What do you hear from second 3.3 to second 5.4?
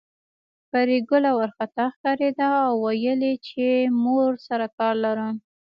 چې مور سره کار لرم